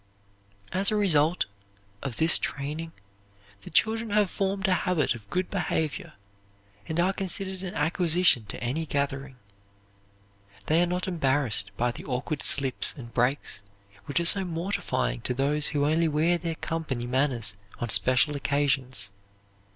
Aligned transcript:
As 0.71 0.89
a 0.89 0.95
result 0.95 1.45
of 2.01 2.17
this 2.17 2.39
training 2.39 2.91
the 3.61 3.69
children 3.69 4.09
have 4.09 4.31
formed 4.31 4.67
a 4.67 4.73
habit 4.73 5.13
of 5.13 5.29
good 5.29 5.51
behavior 5.51 6.13
and 6.87 6.99
are 6.99 7.13
considered 7.13 7.61
an 7.61 7.75
acquisition 7.75 8.45
to 8.45 8.59
any 8.63 8.87
gathering. 8.87 9.35
They 10.65 10.81
are 10.81 10.87
not 10.87 11.07
embarrassed 11.07 11.69
by 11.77 11.91
the 11.91 12.05
awkward 12.05 12.41
slips 12.41 12.97
and 12.97 13.13
breaks 13.13 13.61
which 14.05 14.19
are 14.19 14.25
so 14.25 14.43
mortifying 14.43 15.21
to 15.21 15.35
those 15.35 15.67
who 15.67 15.85
only 15.85 16.07
wear 16.07 16.39
their 16.39 16.55
company 16.55 17.05
manners 17.05 17.53
on 17.77 17.89
special 17.91 18.35
occasions. 18.35 19.11